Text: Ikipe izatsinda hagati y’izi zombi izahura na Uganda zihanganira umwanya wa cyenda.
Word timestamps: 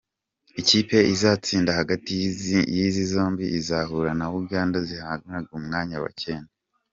Ikipe 0.61 0.97
izatsinda 1.13 1.71
hagati 1.79 2.09
y’izi 2.75 3.03
zombi 3.13 3.45
izahura 3.59 4.11
na 4.19 4.25
Uganda 4.41 4.77
zihanganira 4.87 5.51
umwanya 5.57 5.97
wa 6.05 6.11
cyenda. 6.21 6.51